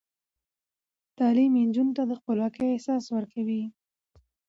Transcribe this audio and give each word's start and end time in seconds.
تعلیم 1.17 1.51
نجونو 1.67 1.95
ته 1.97 2.03
د 2.09 2.11
خپلواکۍ 2.19 2.67
احساس 2.71 3.03
ورکوي. 3.15 3.63